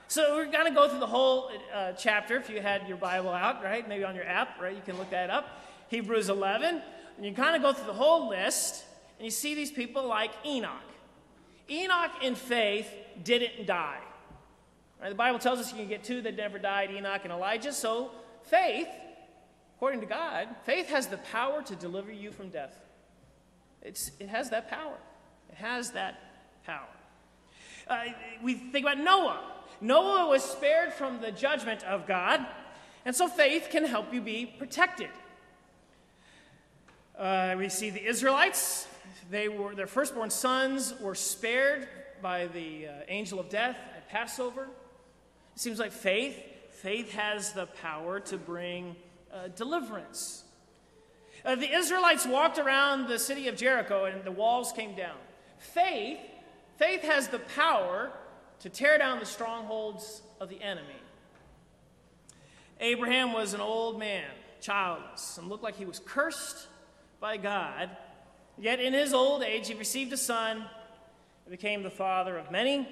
So 0.08 0.36
we're 0.36 0.50
going 0.50 0.66
to 0.66 0.74
go 0.74 0.88
through 0.88 1.00
the 1.00 1.06
whole 1.06 1.50
uh, 1.74 1.92
chapter. 1.92 2.36
If 2.36 2.48
you 2.48 2.60
had 2.60 2.86
your 2.86 2.96
Bible 2.96 3.30
out, 3.30 3.62
right, 3.62 3.86
maybe 3.88 4.04
on 4.04 4.14
your 4.14 4.26
app, 4.26 4.60
right, 4.60 4.74
you 4.74 4.82
can 4.82 4.96
look 4.98 5.10
that 5.10 5.30
up. 5.30 5.62
Hebrews 5.88 6.28
11, 6.28 6.80
and 7.16 7.26
you 7.26 7.32
kind 7.32 7.56
of 7.56 7.62
go 7.62 7.72
through 7.72 7.86
the 7.86 7.92
whole 7.92 8.28
list, 8.28 8.84
and 9.18 9.24
you 9.24 9.30
see 9.30 9.54
these 9.54 9.70
people 9.70 10.06
like 10.06 10.30
Enoch. 10.46 10.70
Enoch 11.70 12.10
in 12.22 12.34
faith 12.34 12.90
didn't 13.22 13.66
die. 13.66 14.00
Right, 15.00 15.08
the 15.08 15.14
Bible 15.14 15.38
tells 15.38 15.58
us 15.58 15.70
you 15.70 15.78
can 15.78 15.88
get 15.88 16.04
two 16.04 16.22
that 16.22 16.36
never 16.36 16.58
died, 16.58 16.90
Enoch 16.90 17.22
and 17.24 17.32
Elijah. 17.32 17.72
So 17.72 18.10
faith, 18.44 18.88
according 19.76 20.00
to 20.00 20.06
God, 20.06 20.48
faith 20.64 20.88
has 20.88 21.08
the 21.08 21.16
power 21.18 21.62
to 21.62 21.74
deliver 21.74 22.12
you 22.12 22.30
from 22.30 22.50
death. 22.50 22.78
It's, 23.82 24.12
it 24.20 24.28
has 24.28 24.50
that 24.50 24.70
power. 24.70 24.96
It 25.50 25.56
has 25.56 25.90
that 25.92 26.20
power. 26.64 26.88
Uh, 27.88 28.04
we 28.42 28.54
think 28.54 28.86
about 28.86 28.98
Noah. 28.98 29.40
Noah 29.80 30.28
was 30.28 30.44
spared 30.44 30.92
from 30.92 31.20
the 31.20 31.32
judgment 31.32 31.82
of 31.84 32.06
God, 32.06 32.46
and 33.04 33.14
so 33.14 33.26
faith 33.26 33.68
can 33.70 33.84
help 33.84 34.14
you 34.14 34.20
be 34.20 34.46
protected. 34.46 35.10
Uh, 37.18 37.56
we 37.58 37.68
see 37.68 37.90
the 37.90 38.04
Israelites. 38.04 38.86
They 39.30 39.48
were, 39.48 39.74
their 39.74 39.86
firstborn 39.86 40.30
sons 40.30 40.94
were 41.00 41.14
spared 41.14 41.88
by 42.22 42.46
the 42.46 42.86
uh, 42.86 42.90
angel 43.08 43.40
of 43.40 43.48
death 43.48 43.76
at 43.96 44.08
Passover. 44.08 44.68
It 45.54 45.60
seems 45.60 45.78
like 45.78 45.92
faith, 45.92 46.36
faith 46.70 47.10
has 47.12 47.52
the 47.52 47.66
power 47.66 48.20
to 48.20 48.36
bring 48.38 48.94
uh, 49.32 49.48
deliverance. 49.48 50.44
Uh, 51.44 51.56
the 51.56 51.72
Israelites 51.72 52.24
walked 52.26 52.58
around 52.58 53.08
the 53.08 53.18
city 53.18 53.48
of 53.48 53.56
Jericho 53.56 54.04
and 54.04 54.24
the 54.24 54.30
walls 54.30 54.72
came 54.72 54.94
down. 54.94 55.16
Faith, 55.58 56.18
faith 56.76 57.02
has 57.02 57.28
the 57.28 57.40
power 57.40 58.12
to 58.60 58.68
tear 58.68 58.96
down 58.96 59.18
the 59.18 59.26
strongholds 59.26 60.22
of 60.40 60.48
the 60.48 60.60
enemy. 60.62 60.86
Abraham 62.80 63.32
was 63.32 63.54
an 63.54 63.60
old 63.60 63.98
man, 63.98 64.28
childless, 64.60 65.38
and 65.38 65.48
looked 65.48 65.62
like 65.62 65.76
he 65.76 65.84
was 65.84 66.00
cursed 66.04 66.68
by 67.20 67.36
God. 67.36 67.90
Yet 68.58 68.80
in 68.80 68.92
his 68.92 69.12
old 69.14 69.42
age, 69.42 69.68
he 69.68 69.74
received 69.74 70.12
a 70.12 70.16
son 70.16 70.58
and 70.58 71.50
became 71.50 71.82
the 71.82 71.90
father 71.90 72.36
of 72.36 72.50
many. 72.50 72.88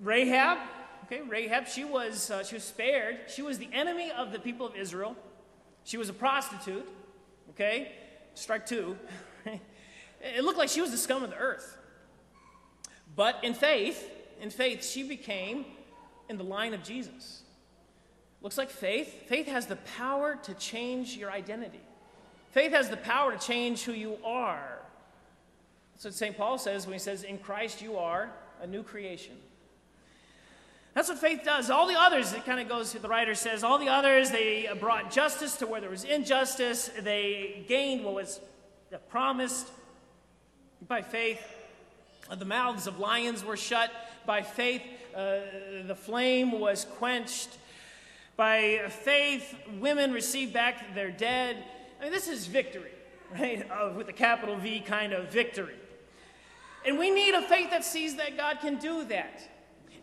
Rahab, 0.00 0.58
okay, 1.04 1.20
Rahab, 1.20 1.68
she 1.68 1.84
was, 1.84 2.30
uh, 2.30 2.42
she 2.42 2.54
was 2.56 2.64
spared. 2.64 3.18
She 3.28 3.42
was 3.42 3.58
the 3.58 3.68
enemy 3.72 4.10
of 4.10 4.32
the 4.32 4.38
people 4.38 4.66
of 4.66 4.74
Israel. 4.74 5.16
She 5.84 5.96
was 5.96 6.08
a 6.08 6.12
prostitute, 6.12 6.88
okay? 7.50 7.92
strike 8.34 8.66
two, 8.66 8.96
it 10.20 10.44
looked 10.44 10.58
like 10.58 10.68
she 10.68 10.80
was 10.80 10.90
the 10.90 10.96
scum 10.96 11.22
of 11.22 11.30
the 11.30 11.36
earth. 11.36 11.78
But 13.14 13.42
in 13.42 13.54
faith, 13.54 14.10
in 14.40 14.50
faith, 14.50 14.84
she 14.84 15.02
became 15.02 15.66
in 16.28 16.38
the 16.38 16.44
line 16.44 16.74
of 16.74 16.82
Jesus. 16.82 17.42
Looks 18.40 18.58
like 18.58 18.70
faith. 18.70 19.24
Faith 19.28 19.46
has 19.46 19.66
the 19.66 19.76
power 19.76 20.38
to 20.44 20.54
change 20.54 21.16
your 21.16 21.30
identity. 21.30 21.80
Faith 22.50 22.72
has 22.72 22.88
the 22.88 22.96
power 22.96 23.32
to 23.32 23.38
change 23.38 23.82
who 23.82 23.92
you 23.92 24.18
are. 24.24 24.78
What 26.00 26.14
St. 26.14 26.36
Paul 26.36 26.58
says 26.58 26.86
when 26.86 26.94
he 26.94 26.98
says, 26.98 27.22
In 27.22 27.38
Christ 27.38 27.80
you 27.80 27.96
are 27.96 28.32
a 28.60 28.66
new 28.66 28.82
creation. 28.82 29.36
That's 30.94 31.08
what 31.08 31.18
faith 31.18 31.40
does. 31.42 31.70
All 31.70 31.88
the 31.88 31.98
others, 31.98 32.32
it 32.34 32.44
kind 32.44 32.60
of 32.60 32.68
goes, 32.68 32.92
the 32.92 33.08
writer 33.08 33.34
says, 33.34 33.64
all 33.64 33.78
the 33.78 33.88
others, 33.88 34.30
they 34.30 34.68
brought 34.78 35.10
justice 35.10 35.56
to 35.56 35.66
where 35.66 35.80
there 35.80 35.88
was 35.88 36.04
injustice. 36.04 36.90
They 37.00 37.64
gained 37.66 38.04
what 38.04 38.14
was 38.14 38.40
promised 39.08 39.68
by 40.86 41.00
faith. 41.00 41.40
The 42.36 42.44
mouths 42.44 42.86
of 42.86 42.98
lions 42.98 43.44
were 43.44 43.56
shut 43.56 43.90
by 44.26 44.42
faith. 44.42 44.82
Uh, 45.14 45.40
the 45.86 45.94
flame 45.94 46.52
was 46.52 46.86
quenched. 46.98 47.48
By 48.36 48.84
faith, 48.88 49.54
women 49.78 50.12
received 50.12 50.52
back 50.52 50.94
their 50.94 51.10
dead. 51.10 51.56
I 52.00 52.04
mean, 52.04 52.12
this 52.12 52.28
is 52.28 52.46
victory, 52.46 52.92
right? 53.32 53.66
Uh, 53.70 53.92
with 53.96 54.08
a 54.08 54.12
capital 54.12 54.56
V 54.56 54.80
kind 54.80 55.12
of 55.12 55.28
victory. 55.30 55.76
And 56.84 56.98
we 56.98 57.10
need 57.10 57.34
a 57.34 57.42
faith 57.42 57.70
that 57.70 57.84
sees 57.84 58.16
that 58.16 58.36
God 58.36 58.58
can 58.60 58.76
do 58.76 59.04
that. 59.04 59.48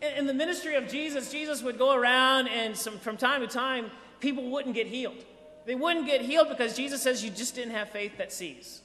In, 0.02 0.26
the 0.26 0.34
ministry 0.34 0.76
of 0.76 0.88
Jesus, 0.88 1.30
Jesus 1.30 1.62
would 1.62 1.78
go 1.78 1.94
around, 1.94 2.48
and 2.48 2.76
some, 2.76 2.98
from 2.98 3.16
time 3.16 3.42
to 3.42 3.46
time, 3.46 3.90
people 4.18 4.50
wouldn't 4.50 4.74
get 4.74 4.86
healed. 4.86 5.24
They 5.66 5.74
wouldn't 5.74 6.06
get 6.06 6.22
healed 6.22 6.48
because 6.48 6.76
Jesus 6.76 7.02
says 7.02 7.22
you 7.22 7.30
just 7.30 7.54
didn't 7.54 7.74
have 7.74 7.90
faith 7.90 8.16
that 8.18 8.32
sees. 8.32 8.80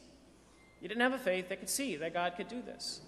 You 0.82 0.90
didn't 0.90 1.02
have 1.02 1.14
a 1.14 1.18
faith 1.18 1.50
that 1.50 1.60
could 1.60 1.70
see 1.70 1.96
that 1.96 2.14
God 2.14 2.34
could 2.36 2.50
do 2.50 2.62
this. 2.62 3.00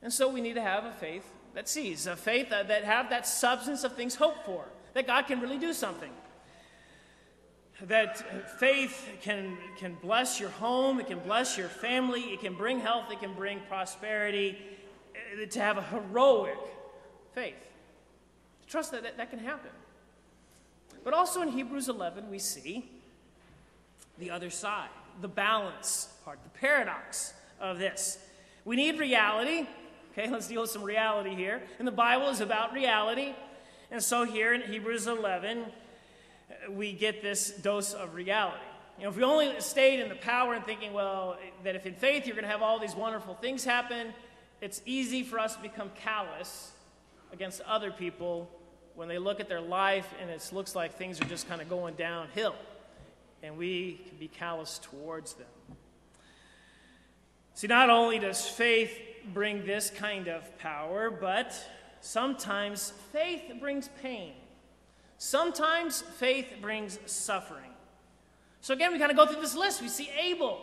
And 0.00 0.12
so 0.12 0.28
we 0.28 0.40
need 0.40 0.54
to 0.54 0.62
have 0.62 0.84
a 0.84 0.92
faith 0.92 1.24
that 1.54 1.68
sees, 1.68 2.06
a 2.06 2.16
faith 2.16 2.50
that, 2.50 2.68
that 2.68 2.84
have 2.84 3.10
that 3.10 3.26
substance 3.26 3.84
of 3.84 3.94
things 3.94 4.14
hoped 4.14 4.46
for, 4.46 4.64
that 4.94 5.06
God 5.06 5.26
can 5.26 5.40
really 5.40 5.58
do 5.58 5.72
something 5.72 6.10
that 7.88 8.18
faith 8.58 9.08
can, 9.22 9.56
can 9.76 9.96
bless 10.02 10.38
your 10.38 10.50
home, 10.50 11.00
it 11.00 11.06
can 11.08 11.18
bless 11.20 11.58
your 11.58 11.68
family, 11.68 12.20
it 12.20 12.40
can 12.40 12.54
bring 12.54 12.78
health, 12.78 13.10
it 13.10 13.20
can 13.20 13.34
bring 13.34 13.60
prosperity, 13.68 14.56
eh, 15.14 15.46
to 15.46 15.60
have 15.60 15.78
a 15.78 15.82
heroic 15.82 16.58
faith. 17.34 17.68
Trust 18.68 18.92
that, 18.92 19.02
that 19.02 19.16
that 19.16 19.30
can 19.30 19.38
happen. 19.38 19.70
But 21.04 21.14
also 21.14 21.42
in 21.42 21.48
Hebrews 21.48 21.88
11, 21.88 22.30
we 22.30 22.38
see 22.38 22.88
the 24.18 24.30
other 24.30 24.50
side, 24.50 24.88
the 25.20 25.28
balance 25.28 26.08
part, 26.24 26.38
the 26.44 26.58
paradox 26.58 27.34
of 27.60 27.78
this. 27.78 28.18
We 28.64 28.76
need 28.76 28.98
reality. 28.98 29.66
Okay, 30.12 30.30
let's 30.30 30.46
deal 30.46 30.60
with 30.60 30.70
some 30.70 30.82
reality 30.82 31.34
here. 31.34 31.62
And 31.78 31.88
the 31.88 31.92
Bible 31.92 32.28
is 32.28 32.40
about 32.40 32.72
reality. 32.72 33.34
And 33.90 34.02
so 34.02 34.24
here 34.24 34.54
in 34.54 34.62
Hebrews 34.62 35.06
11, 35.06 35.58
uh, 35.58 36.70
we 36.70 36.92
get 36.92 37.22
this 37.22 37.50
dose 37.50 37.94
of 37.94 38.14
reality. 38.14 38.64
You 38.98 39.04
know, 39.04 39.10
if 39.10 39.16
we 39.16 39.24
only 39.24 39.60
stayed 39.60 40.00
in 40.00 40.08
the 40.08 40.14
power 40.14 40.54
and 40.54 40.64
thinking, 40.64 40.92
well, 40.92 41.36
that 41.64 41.74
if 41.74 41.86
in 41.86 41.94
faith 41.94 42.26
you're 42.26 42.36
going 42.36 42.44
to 42.44 42.50
have 42.50 42.62
all 42.62 42.78
these 42.78 42.94
wonderful 42.94 43.34
things 43.34 43.64
happen, 43.64 44.14
it's 44.60 44.82
easy 44.86 45.22
for 45.24 45.38
us 45.38 45.56
to 45.56 45.62
become 45.62 45.90
callous 45.96 46.72
against 47.32 47.60
other 47.62 47.90
people 47.90 48.48
when 48.94 49.08
they 49.08 49.18
look 49.18 49.40
at 49.40 49.48
their 49.48 49.60
life 49.60 50.12
and 50.20 50.30
it 50.30 50.50
looks 50.52 50.76
like 50.76 50.96
things 50.96 51.20
are 51.20 51.24
just 51.24 51.48
kind 51.48 51.60
of 51.60 51.68
going 51.68 51.94
downhill. 51.94 52.54
And 53.42 53.56
we 53.56 54.00
can 54.08 54.18
be 54.18 54.28
callous 54.28 54.78
towards 54.82 55.34
them. 55.34 55.46
See, 57.54 57.66
not 57.66 57.90
only 57.90 58.18
does 58.18 58.46
faith 58.46 58.98
bring 59.32 59.66
this 59.66 59.90
kind 59.90 60.28
of 60.28 60.58
power, 60.58 61.10
but 61.10 61.54
sometimes 62.00 62.92
faith 63.12 63.42
brings 63.60 63.88
pain. 64.00 64.32
Sometimes 65.18 66.02
faith 66.02 66.46
brings 66.60 66.98
suffering. 67.06 67.70
So 68.60 68.74
again, 68.74 68.92
we 68.92 68.98
kind 68.98 69.10
of 69.10 69.16
go 69.16 69.26
through 69.26 69.40
this 69.40 69.56
list. 69.56 69.82
We 69.82 69.88
see 69.88 70.08
Abel. 70.20 70.60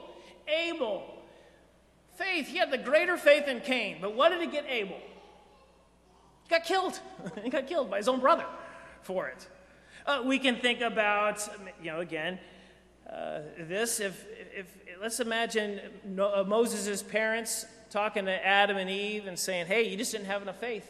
Abel. 0.48 1.04
Faith. 2.16 2.48
He 2.48 2.58
had 2.58 2.72
the 2.72 2.78
greater 2.78 3.18
faith 3.18 3.46
than 3.46 3.62
Cain. 3.62 3.98
But 4.02 4.16
what 4.16 4.30
did 4.30 4.42
he 4.42 4.48
get 4.48 4.66
Abel? 4.68 4.98
He 6.50 6.56
got 6.56 6.66
killed. 6.66 7.00
he 7.44 7.50
got 7.52 7.68
killed 7.68 7.92
by 7.92 7.98
his 7.98 8.08
own 8.08 8.20
brother 8.20 8.46
for 9.04 9.28
it. 9.28 9.48
Uh, 10.04 10.24
we 10.26 10.40
can 10.40 10.56
think 10.56 10.82
about, 10.82 11.48
you 11.80 11.92
know, 11.92 12.00
again, 12.00 12.40
uh, 13.08 13.42
this. 13.60 14.00
If, 14.00 14.26
if 14.56 14.66
let's 15.00 15.20
imagine 15.20 15.80
uh, 16.20 16.44
Moses' 16.48 17.04
parents 17.04 17.68
talking 17.92 18.26
to 18.26 18.46
Adam 18.46 18.78
and 18.78 18.90
Eve 18.90 19.28
and 19.28 19.38
saying, 19.38 19.68
"Hey, 19.68 19.90
you 19.90 19.96
just 19.96 20.12
didn't 20.12 20.26
have 20.26 20.42
enough 20.42 20.60
faith. 20.60 20.90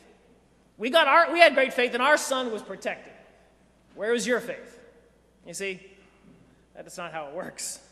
We 0.77 0.89
got 0.89 1.07
our, 1.07 1.33
we 1.33 1.41
had 1.41 1.55
great 1.55 1.73
faith, 1.73 1.93
and 1.93 2.01
our 2.01 2.15
son 2.15 2.53
was 2.53 2.61
protected." 2.61 3.11
Where 3.95 4.13
was 4.13 4.25
your 4.25 4.39
faith? 4.39 4.79
You 5.45 5.53
see, 5.53 5.81
that's 6.73 6.97
not 6.97 7.11
how 7.11 7.27
it 7.27 7.33
works. 7.33 7.79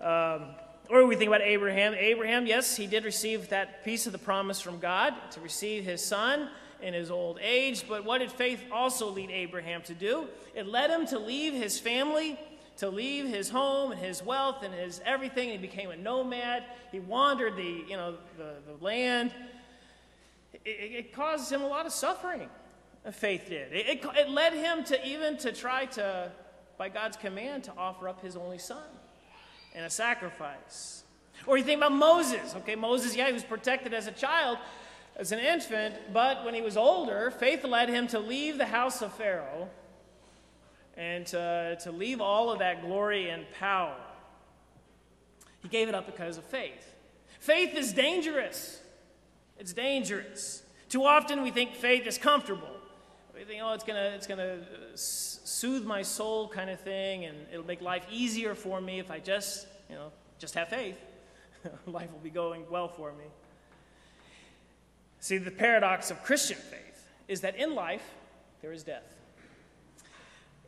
Um, 0.00 0.50
or 0.90 1.06
we 1.06 1.16
think 1.16 1.28
about 1.28 1.42
Abraham. 1.42 1.94
Abraham, 1.94 2.46
yes, 2.46 2.76
he 2.76 2.86
did 2.86 3.04
receive 3.04 3.48
that 3.50 3.84
piece 3.84 4.06
of 4.06 4.12
the 4.12 4.18
promise 4.18 4.60
from 4.60 4.78
God 4.78 5.14
to 5.32 5.40
receive 5.40 5.84
his 5.84 6.04
son 6.04 6.48
in 6.80 6.94
his 6.94 7.10
old 7.10 7.38
age. 7.42 7.84
But 7.88 8.04
what 8.04 8.18
did 8.18 8.32
faith 8.32 8.62
also 8.72 9.10
lead 9.10 9.30
Abraham 9.30 9.82
to 9.82 9.94
do? 9.94 10.26
It 10.54 10.66
led 10.66 10.90
him 10.90 11.06
to 11.08 11.18
leave 11.18 11.52
his 11.52 11.78
family, 11.78 12.38
to 12.78 12.88
leave 12.88 13.26
his 13.26 13.50
home 13.50 13.92
and 13.92 14.00
his 14.00 14.22
wealth 14.22 14.62
and 14.62 14.72
his 14.72 15.00
everything. 15.04 15.50
He 15.50 15.58
became 15.58 15.90
a 15.90 15.96
nomad. 15.96 16.64
He 16.90 17.00
wandered 17.00 17.56
the, 17.56 17.84
you 17.88 17.96
know, 17.96 18.16
the, 18.36 18.54
the 18.66 18.84
land. 18.84 19.32
It, 20.64 20.68
it 20.68 21.12
caused 21.12 21.52
him 21.52 21.62
a 21.62 21.68
lot 21.68 21.86
of 21.86 21.92
suffering 21.92 22.48
faith 23.12 23.48
did. 23.48 23.72
It, 23.72 23.86
it, 23.88 24.04
it, 24.16 24.28
led 24.28 24.52
him 24.52 24.84
to 24.84 25.06
even 25.06 25.36
to 25.38 25.52
try 25.52 25.86
to, 25.86 26.30
by 26.76 26.88
God's 26.88 27.16
command, 27.16 27.64
to 27.64 27.72
offer 27.76 28.08
up 28.08 28.22
his 28.22 28.36
only 28.36 28.58
son 28.58 28.84
in 29.78 29.84
a 29.84 29.90
sacrifice. 29.90 31.04
Or 31.46 31.56
you 31.56 31.62
think 31.62 31.78
about 31.78 31.92
Moses. 31.92 32.56
Okay, 32.56 32.74
Moses, 32.74 33.14
yeah, 33.14 33.28
he 33.28 33.32
was 33.32 33.44
protected 33.44 33.94
as 33.94 34.08
a 34.08 34.12
child, 34.12 34.58
as 35.14 35.30
an 35.30 35.38
infant, 35.38 35.94
but 36.12 36.44
when 36.44 36.52
he 36.52 36.60
was 36.60 36.76
older, 36.76 37.30
faith 37.30 37.62
led 37.62 37.88
him 37.88 38.08
to 38.08 38.18
leave 38.18 38.58
the 38.58 38.66
house 38.66 39.02
of 39.02 39.12
Pharaoh 39.12 39.68
and 40.96 41.24
to, 41.28 41.78
to 41.80 41.92
leave 41.92 42.20
all 42.20 42.50
of 42.50 42.58
that 42.58 42.82
glory 42.82 43.30
and 43.30 43.44
power. 43.52 43.94
He 45.62 45.68
gave 45.68 45.88
it 45.88 45.94
up 45.94 46.06
because 46.06 46.38
of 46.38 46.44
faith. 46.44 46.94
Faith 47.38 47.76
is 47.76 47.92
dangerous. 47.92 48.80
It's 49.60 49.72
dangerous. 49.72 50.64
Too 50.88 51.04
often 51.04 51.42
we 51.42 51.52
think 51.52 51.76
faith 51.76 52.04
is 52.04 52.18
comfortable 52.18 52.77
we 53.38 53.44
think, 53.44 53.62
oh, 53.64 53.72
it's 53.72 53.84
gonna 53.84 54.12
it's 54.16 54.26
gonna 54.26 54.54
uh, 54.54 54.96
soothe 54.96 55.84
my 55.84 56.02
soul, 56.02 56.48
kind 56.48 56.68
of 56.68 56.80
thing, 56.80 57.24
and 57.24 57.36
it'll 57.52 57.66
make 57.66 57.80
life 57.80 58.04
easier 58.10 58.54
for 58.56 58.80
me 58.80 58.98
if 58.98 59.10
I 59.10 59.20
just 59.20 59.68
you 59.88 59.94
know 59.94 60.10
just 60.38 60.54
have 60.54 60.68
faith. 60.68 60.96
life 61.86 62.10
will 62.12 62.18
be 62.18 62.30
going 62.30 62.64
well 62.68 62.88
for 62.88 63.12
me. 63.12 63.24
See, 65.20 65.38
the 65.38 65.52
paradox 65.52 66.10
of 66.10 66.22
Christian 66.24 66.58
faith 66.58 67.08
is 67.28 67.42
that 67.42 67.54
in 67.54 67.74
life 67.74 68.02
there 68.60 68.72
is 68.72 68.82
death, 68.82 69.14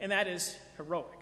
and 0.01 0.13
that 0.13 0.29
is 0.29 0.57
heroic. 0.77 1.19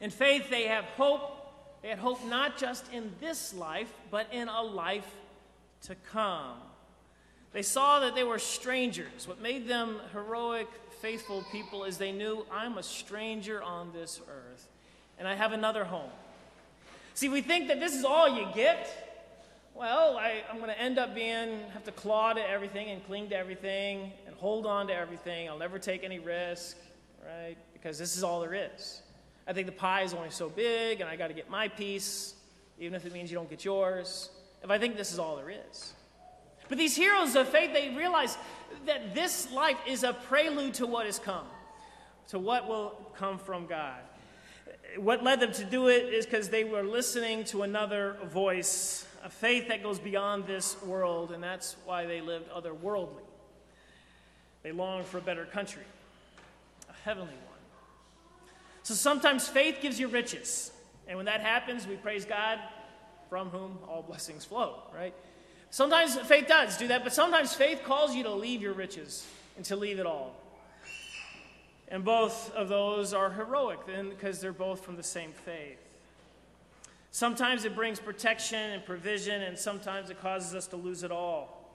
In 0.00 0.10
faith, 0.10 0.50
they 0.50 0.64
have 0.64 0.84
hope. 0.84 1.38
They 1.80 1.88
had 1.88 1.98
hope 1.98 2.24
not 2.26 2.58
just 2.58 2.84
in 2.92 3.12
this 3.18 3.54
life, 3.54 3.92
but 4.10 4.26
in 4.30 4.48
a 4.48 4.62
life 4.62 5.10
to 5.82 5.94
come. 5.94 6.58
They 7.52 7.62
saw 7.62 8.00
that 8.00 8.14
they 8.14 8.24
were 8.24 8.38
strangers. 8.38 9.28
What 9.28 9.40
made 9.40 9.68
them 9.68 10.00
heroic, 10.12 10.68
faithful 11.00 11.44
people 11.52 11.84
is 11.84 11.98
they 11.98 12.12
knew 12.12 12.46
I'm 12.50 12.78
a 12.78 12.82
stranger 12.82 13.62
on 13.62 13.92
this 13.92 14.20
earth 14.28 14.68
and 15.18 15.28
I 15.28 15.34
have 15.34 15.52
another 15.52 15.84
home. 15.84 16.10
See, 17.14 17.28
we 17.28 17.42
think 17.42 17.68
that 17.68 17.78
this 17.78 17.94
is 17.94 18.04
all 18.04 18.28
you 18.28 18.46
get. 18.54 18.88
Well, 19.74 20.16
I, 20.16 20.42
am 20.50 20.56
going 20.56 20.70
to 20.70 20.80
end 20.80 20.98
up 20.98 21.14
being, 21.14 21.60
have 21.74 21.84
to 21.84 21.92
claw 21.92 22.32
to 22.32 22.50
everything 22.50 22.88
and 22.88 23.04
cling 23.06 23.28
to 23.30 23.36
everything 23.36 24.12
and 24.26 24.34
hold 24.36 24.64
on 24.64 24.86
to 24.86 24.94
everything. 24.94 25.48
I'll 25.48 25.58
never 25.58 25.78
take 25.78 26.04
any 26.04 26.18
risk, 26.18 26.76
right? 27.26 27.56
Because 27.74 27.98
this 27.98 28.16
is 28.16 28.22
all 28.22 28.40
there 28.40 28.54
is. 28.54 29.02
I 29.46 29.52
think 29.52 29.66
the 29.66 29.72
pie 29.72 30.02
is 30.02 30.14
only 30.14 30.30
so 30.30 30.48
big 30.48 31.00
and 31.00 31.10
I 31.10 31.16
got 31.16 31.28
to 31.28 31.34
get 31.34 31.50
my 31.50 31.68
piece, 31.68 32.34
even 32.78 32.94
if 32.94 33.04
it 33.04 33.12
means 33.12 33.30
you 33.30 33.36
don't 33.36 33.50
get 33.50 33.64
yours. 33.64 34.30
If 34.62 34.70
I 34.70 34.78
think 34.78 34.96
this 34.96 35.12
is 35.12 35.18
all 35.18 35.36
there 35.36 35.50
is. 35.50 35.92
But 36.68 36.78
these 36.78 36.96
heroes 36.96 37.36
of 37.36 37.48
faith, 37.48 37.72
they 37.72 37.90
realize 37.90 38.38
that 38.86 39.14
this 39.14 39.50
life 39.52 39.78
is 39.86 40.04
a 40.04 40.12
prelude 40.12 40.74
to 40.74 40.86
what 40.86 41.06
is 41.06 41.18
come, 41.18 41.46
to 42.28 42.38
what 42.38 42.68
will 42.68 42.96
come 43.16 43.38
from 43.38 43.66
God. 43.66 43.98
What 44.96 45.22
led 45.22 45.40
them 45.40 45.52
to 45.52 45.64
do 45.64 45.88
it 45.88 46.12
is 46.12 46.24
because 46.26 46.48
they 46.48 46.64
were 46.64 46.82
listening 46.82 47.44
to 47.44 47.62
another 47.62 48.16
voice, 48.24 49.06
a 49.24 49.30
faith 49.30 49.68
that 49.68 49.82
goes 49.82 49.98
beyond 49.98 50.46
this 50.46 50.80
world, 50.82 51.32
and 51.32 51.42
that's 51.42 51.76
why 51.84 52.06
they 52.06 52.20
lived 52.20 52.50
otherworldly. 52.50 53.22
They 54.62 54.72
longed 54.72 55.06
for 55.06 55.18
a 55.18 55.22
better 55.22 55.44
country, 55.44 55.82
a 56.88 56.92
heavenly 57.04 57.34
one. 57.34 57.58
So 58.82 58.94
sometimes 58.94 59.48
faith 59.48 59.78
gives 59.80 59.98
you 59.98 60.08
riches. 60.08 60.72
And 61.06 61.16
when 61.16 61.26
that 61.26 61.40
happens, 61.40 61.86
we 61.86 61.96
praise 61.96 62.24
God, 62.24 62.58
from 63.28 63.48
whom 63.48 63.78
all 63.88 64.02
blessings 64.02 64.44
flow, 64.44 64.82
right? 64.94 65.14
Sometimes 65.72 66.16
faith 66.16 66.48
does 66.48 66.76
do 66.76 66.88
that, 66.88 67.02
but 67.02 67.14
sometimes 67.14 67.54
faith 67.54 67.80
calls 67.82 68.14
you 68.14 68.24
to 68.24 68.34
leave 68.34 68.60
your 68.60 68.74
riches 68.74 69.26
and 69.56 69.64
to 69.64 69.74
leave 69.74 69.98
it 69.98 70.04
all. 70.04 70.36
And 71.88 72.04
both 72.04 72.54
of 72.54 72.68
those 72.68 73.14
are 73.14 73.30
heroic 73.30 73.78
because 73.86 74.38
they're 74.38 74.52
both 74.52 74.84
from 74.84 74.96
the 74.96 75.02
same 75.02 75.32
faith. 75.32 75.78
Sometimes 77.10 77.64
it 77.64 77.74
brings 77.74 77.98
protection 77.98 78.58
and 78.58 78.84
provision, 78.84 79.40
and 79.40 79.56
sometimes 79.56 80.10
it 80.10 80.20
causes 80.20 80.54
us 80.54 80.66
to 80.68 80.76
lose 80.76 81.04
it 81.04 81.10
all. 81.10 81.66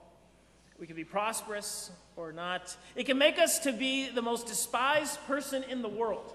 We 0.78 0.86
can 0.86 0.94
be 0.94 1.02
prosperous 1.02 1.90
or 2.14 2.30
not. 2.30 2.76
It 2.94 3.02
can 3.02 3.18
make 3.18 3.40
us 3.40 3.58
to 3.60 3.72
be 3.72 4.10
the 4.10 4.22
most 4.22 4.46
despised 4.46 5.18
person 5.26 5.64
in 5.64 5.82
the 5.82 5.88
world. 5.88 6.32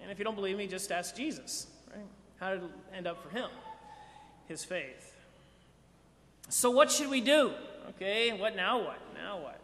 And 0.00 0.10
if 0.10 0.18
you 0.18 0.24
don't 0.24 0.36
believe 0.36 0.56
me, 0.56 0.66
just 0.66 0.90
ask 0.90 1.14
Jesus, 1.14 1.66
right? 1.94 2.06
How 2.38 2.54
did 2.54 2.62
it 2.62 2.70
end 2.94 3.06
up 3.06 3.22
for 3.22 3.28
him? 3.28 3.50
His 4.48 4.64
faith. 4.64 5.09
So 6.50 6.70
what 6.70 6.90
should 6.90 7.08
we 7.08 7.20
do? 7.20 7.52
Okay, 7.90 8.38
what 8.38 8.56
now 8.56 8.78
what? 8.78 8.98
Now 9.14 9.38
what? 9.38 9.60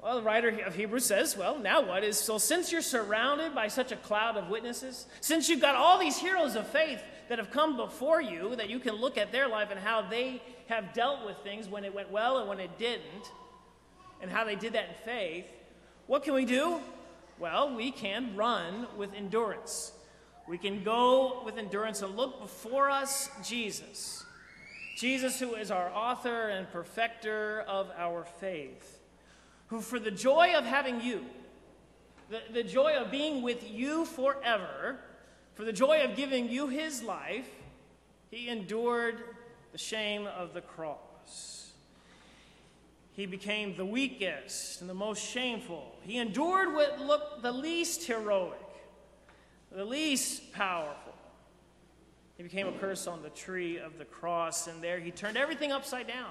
Well, 0.00 0.16
the 0.16 0.22
writer 0.22 0.48
of 0.64 0.76
Hebrews 0.76 1.04
says, 1.04 1.36
well, 1.36 1.58
now 1.58 1.80
what 1.80 2.04
is 2.04 2.16
so 2.16 2.38
since 2.38 2.70
you're 2.70 2.82
surrounded 2.82 3.52
by 3.52 3.66
such 3.66 3.90
a 3.90 3.96
cloud 3.96 4.36
of 4.36 4.48
witnesses, 4.48 5.06
since 5.20 5.48
you've 5.48 5.60
got 5.60 5.74
all 5.74 5.98
these 5.98 6.16
heroes 6.16 6.54
of 6.54 6.68
faith 6.68 7.02
that 7.28 7.38
have 7.38 7.50
come 7.50 7.76
before 7.76 8.22
you, 8.22 8.54
that 8.56 8.70
you 8.70 8.78
can 8.78 8.94
look 8.94 9.18
at 9.18 9.32
their 9.32 9.48
life 9.48 9.70
and 9.72 9.80
how 9.80 10.02
they 10.02 10.40
have 10.68 10.94
dealt 10.94 11.26
with 11.26 11.36
things 11.38 11.68
when 11.68 11.84
it 11.84 11.92
went 11.92 12.12
well 12.12 12.38
and 12.38 12.48
when 12.48 12.60
it 12.60 12.78
didn't, 12.78 13.32
and 14.22 14.30
how 14.30 14.44
they 14.44 14.54
did 14.54 14.74
that 14.74 14.88
in 14.88 14.94
faith, 15.04 15.46
what 16.06 16.22
can 16.22 16.32
we 16.32 16.44
do? 16.44 16.80
Well, 17.40 17.74
we 17.74 17.90
can 17.90 18.36
run 18.36 18.86
with 18.96 19.12
endurance. 19.14 19.92
We 20.46 20.58
can 20.58 20.84
go 20.84 21.42
with 21.44 21.58
endurance 21.58 22.02
and 22.02 22.16
look 22.16 22.40
before 22.40 22.88
us 22.88 23.28
Jesus. 23.44 24.24
Jesus, 24.98 25.38
who 25.38 25.54
is 25.54 25.70
our 25.70 25.92
author 25.94 26.48
and 26.48 26.68
perfecter 26.72 27.64
of 27.68 27.88
our 27.96 28.24
faith, 28.24 28.98
who 29.68 29.80
for 29.80 30.00
the 30.00 30.10
joy 30.10 30.54
of 30.56 30.64
having 30.64 31.00
you, 31.00 31.24
the, 32.30 32.40
the 32.52 32.64
joy 32.64 32.96
of 32.96 33.08
being 33.08 33.42
with 33.42 33.70
you 33.70 34.04
forever, 34.04 34.98
for 35.54 35.64
the 35.64 35.72
joy 35.72 36.02
of 36.02 36.16
giving 36.16 36.48
you 36.48 36.66
his 36.66 37.04
life, 37.04 37.48
he 38.32 38.48
endured 38.48 39.22
the 39.70 39.78
shame 39.78 40.26
of 40.26 40.52
the 40.52 40.62
cross. 40.62 41.70
He 43.12 43.24
became 43.24 43.76
the 43.76 43.86
weakest 43.86 44.80
and 44.80 44.90
the 44.90 44.94
most 44.94 45.24
shameful. 45.24 45.94
He 46.00 46.18
endured 46.18 46.74
what 46.74 47.00
looked 47.00 47.42
the 47.42 47.52
least 47.52 48.02
heroic, 48.04 48.58
the 49.70 49.84
least 49.84 50.52
powerful. 50.52 51.07
He 52.38 52.44
became 52.44 52.68
a 52.68 52.72
curse 52.72 53.08
on 53.08 53.20
the 53.22 53.30
tree 53.30 53.78
of 53.78 53.98
the 53.98 54.04
cross, 54.04 54.68
and 54.68 54.80
there 54.80 55.00
he 55.00 55.10
turned 55.10 55.36
everything 55.36 55.72
upside 55.72 56.06
down. 56.06 56.30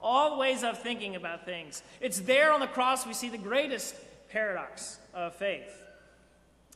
All 0.00 0.38
ways 0.38 0.64
of 0.64 0.82
thinking 0.82 1.16
about 1.16 1.44
things. 1.44 1.82
It's 2.00 2.20
there 2.20 2.50
on 2.50 2.60
the 2.60 2.66
cross 2.66 3.06
we 3.06 3.12
see 3.12 3.28
the 3.28 3.36
greatest 3.36 3.94
paradox 4.30 4.98
of 5.12 5.34
faith, 5.34 5.82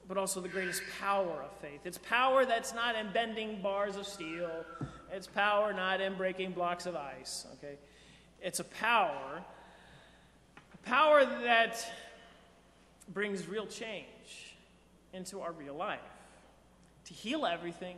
but 0.06 0.18
also 0.18 0.40
the 0.40 0.50
greatest 0.50 0.82
power 1.00 1.42
of 1.42 1.50
faith. 1.62 1.80
It's 1.84 1.96
power 1.96 2.44
that's 2.44 2.74
not 2.74 2.94
in 2.94 3.10
bending 3.12 3.62
bars 3.62 3.96
of 3.96 4.06
steel, 4.06 4.66
it's 5.10 5.26
power 5.26 5.72
not 5.72 6.02
in 6.02 6.14
breaking 6.14 6.52
blocks 6.52 6.84
of 6.84 6.94
ice, 6.94 7.46
okay? 7.54 7.78
It's 8.42 8.60
a 8.60 8.64
power, 8.64 9.42
a 10.74 10.88
power 10.88 11.24
that 11.24 11.90
brings 13.14 13.48
real 13.48 13.66
change 13.66 14.56
into 15.14 15.40
our 15.40 15.52
real 15.52 15.74
life, 15.74 16.00
to 17.06 17.14
heal 17.14 17.46
everything 17.46 17.96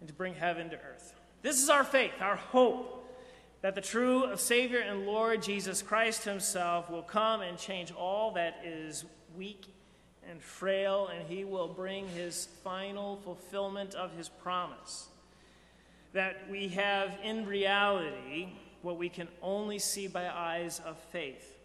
and 0.00 0.08
to 0.08 0.14
bring 0.14 0.34
heaven 0.34 0.70
to 0.70 0.76
earth. 0.76 1.14
This 1.42 1.62
is 1.62 1.68
our 1.68 1.84
faith, 1.84 2.12
our 2.20 2.36
hope 2.36 2.96
that 3.62 3.74
the 3.74 3.80
true 3.80 4.36
Savior 4.36 4.80
and 4.80 5.06
Lord 5.06 5.42
Jesus 5.42 5.82
Christ 5.82 6.24
Himself 6.24 6.90
will 6.90 7.02
come 7.02 7.40
and 7.40 7.58
change 7.58 7.92
all 7.92 8.32
that 8.32 8.60
is 8.64 9.04
weak 9.36 9.66
and 10.28 10.42
frail, 10.42 11.08
and 11.08 11.26
He 11.26 11.44
will 11.44 11.68
bring 11.68 12.06
His 12.08 12.48
final 12.62 13.16
fulfillment 13.16 13.94
of 13.94 14.12
His 14.16 14.28
promise. 14.28 15.08
That 16.12 16.48
we 16.50 16.68
have 16.68 17.16
in 17.22 17.46
reality 17.46 18.48
what 18.82 18.98
we 18.98 19.08
can 19.08 19.28
only 19.42 19.78
see 19.78 20.06
by 20.06 20.28
eyes 20.28 20.80
of 20.84 20.98
faith. 21.10 21.55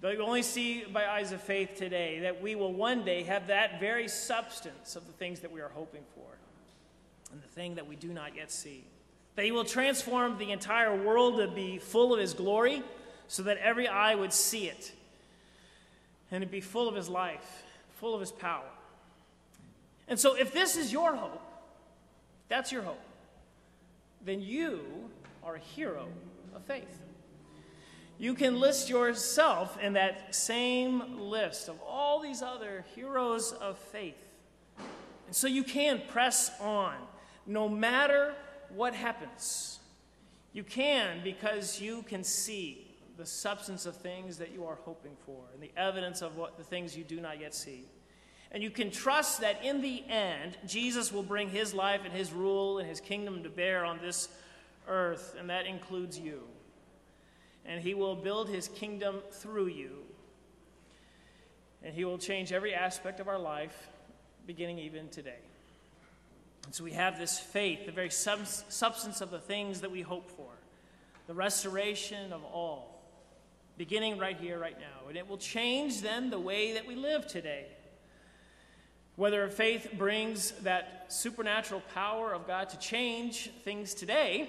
That 0.00 0.16
we 0.16 0.22
only 0.22 0.42
see 0.42 0.84
by 0.84 1.06
eyes 1.06 1.32
of 1.32 1.42
faith 1.42 1.76
today, 1.76 2.20
that 2.20 2.40
we 2.40 2.54
will 2.54 2.72
one 2.72 3.04
day 3.04 3.24
have 3.24 3.48
that 3.48 3.80
very 3.80 4.06
substance 4.06 4.94
of 4.94 5.06
the 5.06 5.12
things 5.12 5.40
that 5.40 5.50
we 5.50 5.60
are 5.60 5.70
hoping 5.74 6.02
for 6.14 6.26
and 7.32 7.42
the 7.42 7.48
thing 7.48 7.74
that 7.74 7.86
we 7.86 7.96
do 7.96 8.08
not 8.08 8.36
yet 8.36 8.50
see. 8.50 8.84
That 9.34 9.44
he 9.44 9.52
will 9.52 9.64
transform 9.64 10.38
the 10.38 10.52
entire 10.52 10.94
world 10.96 11.38
to 11.38 11.48
be 11.48 11.78
full 11.78 12.14
of 12.14 12.20
his 12.20 12.34
glory 12.34 12.82
so 13.26 13.42
that 13.44 13.58
every 13.58 13.88
eye 13.88 14.14
would 14.14 14.32
see 14.32 14.68
it 14.68 14.92
and 16.30 16.42
to 16.42 16.46
be 16.46 16.60
full 16.60 16.88
of 16.88 16.94
his 16.94 17.08
life, 17.08 17.64
full 17.96 18.14
of 18.14 18.20
his 18.20 18.32
power. 18.32 18.68
And 20.06 20.18
so, 20.18 20.34
if 20.34 20.52
this 20.52 20.76
is 20.76 20.92
your 20.92 21.14
hope, 21.14 21.42
that's 22.48 22.72
your 22.72 22.82
hope, 22.82 23.00
then 24.24 24.40
you 24.40 24.80
are 25.44 25.56
a 25.56 25.60
hero 25.60 26.06
of 26.54 26.62
faith. 26.64 26.98
You 28.18 28.34
can 28.34 28.58
list 28.58 28.90
yourself 28.90 29.78
in 29.80 29.92
that 29.92 30.34
same 30.34 31.20
list 31.20 31.68
of 31.68 31.80
all 31.86 32.20
these 32.20 32.42
other 32.42 32.84
heroes 32.96 33.52
of 33.52 33.78
faith. 33.78 34.16
And 35.26 35.36
so 35.36 35.46
you 35.46 35.62
can 35.62 36.02
press 36.08 36.50
on 36.60 36.94
no 37.46 37.68
matter 37.68 38.34
what 38.74 38.94
happens. 38.94 39.78
You 40.52 40.64
can 40.64 41.20
because 41.22 41.80
you 41.80 42.02
can 42.02 42.24
see 42.24 42.88
the 43.16 43.26
substance 43.26 43.86
of 43.86 43.96
things 43.96 44.38
that 44.38 44.52
you 44.52 44.64
are 44.64 44.78
hoping 44.84 45.16
for 45.24 45.44
and 45.52 45.62
the 45.62 45.70
evidence 45.76 46.20
of 46.20 46.36
what 46.36 46.56
the 46.58 46.64
things 46.64 46.96
you 46.96 47.04
do 47.04 47.20
not 47.20 47.40
yet 47.40 47.54
see. 47.54 47.84
And 48.50 48.62
you 48.62 48.70
can 48.70 48.90
trust 48.90 49.40
that 49.42 49.64
in 49.64 49.80
the 49.80 50.02
end, 50.08 50.56
Jesus 50.66 51.12
will 51.12 51.22
bring 51.22 51.50
his 51.50 51.74
life 51.74 52.00
and 52.04 52.12
his 52.12 52.32
rule 52.32 52.78
and 52.78 52.88
his 52.88 53.00
kingdom 53.00 53.42
to 53.42 53.50
bear 53.50 53.84
on 53.84 53.98
this 54.00 54.28
earth, 54.88 55.36
and 55.38 55.50
that 55.50 55.66
includes 55.66 56.18
you. 56.18 56.42
And 57.68 57.82
he 57.82 57.94
will 57.94 58.16
build 58.16 58.48
his 58.48 58.66
kingdom 58.66 59.20
through 59.30 59.66
you. 59.66 59.90
And 61.84 61.94
he 61.94 62.04
will 62.04 62.18
change 62.18 62.50
every 62.50 62.74
aspect 62.74 63.20
of 63.20 63.28
our 63.28 63.38
life, 63.38 63.88
beginning 64.46 64.78
even 64.78 65.08
today. 65.10 65.38
And 66.64 66.74
so 66.74 66.82
we 66.82 66.92
have 66.92 67.18
this 67.18 67.38
faith, 67.38 67.86
the 67.86 67.92
very 67.92 68.10
sub- 68.10 68.46
substance 68.46 69.20
of 69.20 69.30
the 69.30 69.38
things 69.38 69.82
that 69.82 69.90
we 69.90 70.00
hope 70.00 70.30
for, 70.30 70.50
the 71.26 71.34
restoration 71.34 72.32
of 72.32 72.42
all, 72.42 73.02
beginning 73.76 74.18
right 74.18 74.36
here, 74.36 74.58
right 74.58 74.78
now. 74.78 75.08
And 75.08 75.16
it 75.16 75.28
will 75.28 75.38
change 75.38 76.00
then 76.00 76.30
the 76.30 76.38
way 76.38 76.72
that 76.72 76.86
we 76.86 76.96
live 76.96 77.26
today. 77.26 77.66
Whether 79.16 79.48
faith 79.48 79.92
brings 79.96 80.52
that 80.62 81.06
supernatural 81.08 81.82
power 81.94 82.32
of 82.32 82.46
God 82.46 82.70
to 82.70 82.78
change 82.78 83.50
things 83.62 83.92
today, 83.92 84.48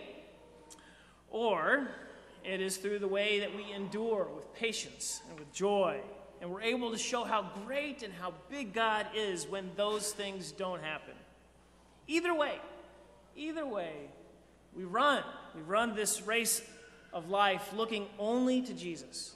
or 1.29 1.89
it 2.43 2.61
is 2.61 2.77
through 2.77 2.99
the 2.99 3.07
way 3.07 3.39
that 3.39 3.55
we 3.55 3.71
endure 3.73 4.27
with 4.33 4.53
patience 4.53 5.21
and 5.29 5.39
with 5.39 5.51
joy. 5.53 5.99
And 6.41 6.49
we're 6.49 6.61
able 6.61 6.91
to 6.91 6.97
show 6.97 7.23
how 7.23 7.51
great 7.65 8.01
and 8.01 8.13
how 8.13 8.33
big 8.49 8.73
God 8.73 9.07
is 9.13 9.45
when 9.47 9.71
those 9.75 10.11
things 10.11 10.51
don't 10.51 10.81
happen. 10.81 11.13
Either 12.07 12.33
way, 12.33 12.59
either 13.35 13.65
way, 13.65 13.93
we 14.75 14.83
run. 14.83 15.23
We 15.55 15.61
run 15.61 15.95
this 15.95 16.21
race 16.21 16.61
of 17.11 17.29
life 17.29 17.73
looking 17.73 18.07
only 18.17 18.61
to 18.61 18.73
Jesus. 18.73 19.35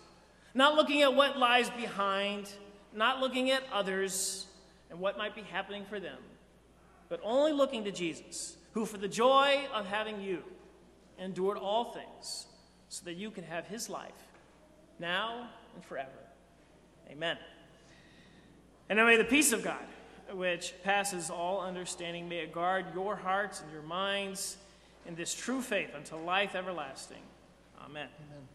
Not 0.54 0.76
looking 0.76 1.02
at 1.02 1.13
what 1.13 1.38
lies 1.38 1.70
behind, 1.72 2.50
not 2.94 3.20
looking 3.20 3.52
at 3.52 3.63
others 3.72 4.46
and 4.89 5.00
what 5.00 5.18
might 5.18 5.36
be 5.36 5.42
happening 5.42 5.86
for 5.86 6.00
them, 6.00 6.20
but 7.10 7.20
only 7.24 7.52
looking 7.52 7.84
to 7.84 7.92
Jesus, 7.92 8.56
who, 8.74 8.86
for 8.86 8.98
the 8.98 9.08
joy 9.08 9.62
of 9.74 9.88
having 9.88 10.22
you, 10.22 10.44
endured 11.18 11.58
all 11.58 11.92
things 11.92 12.46
so 12.93 13.06
that 13.06 13.15
you 13.15 13.32
can 13.32 13.43
have 13.43 13.65
his 13.65 13.89
life 13.89 14.12
now 14.99 15.49
and 15.73 15.84
forever. 15.84 16.12
Amen. 17.10 17.38
And 18.88 18.97
now 18.97 19.08
may 19.08 19.17
the 19.17 19.23
peace 19.23 19.51
of 19.51 19.63
God 19.63 19.84
which 20.32 20.75
passes 20.84 21.32
all 21.32 21.60
understanding, 21.60 22.29
may 22.29 22.38
it 22.38 22.53
guard 22.53 22.86
your 22.93 23.15
hearts 23.15 23.62
and 23.62 23.71
your 23.71 23.82
minds 23.82 24.58
in 25.08 25.15
this 25.15 25.34
true 25.34 25.62
faith 25.62 25.89
unto 25.95 26.15
life 26.17 26.53
everlasting. 26.53 27.23
Amen. 27.84 28.10
Amen. 28.29 28.47